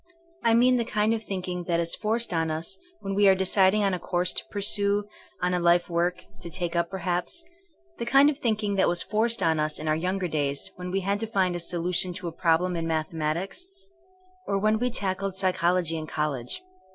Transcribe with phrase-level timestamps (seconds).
[0.43, 3.35] I mean the kind of think ing that is forced on us when we are
[3.35, 5.05] decid ing on a course to pursue,
[5.43, 7.43] on a life work to 4 THINEINO AS A SCIENCE take up perhaps;
[7.99, 11.01] the kind of thinking that was forced on ns in our younger days when we
[11.01, 13.67] had to find a solution to a problem in mathematics,
[14.47, 16.63] or when we tackled psychology in college.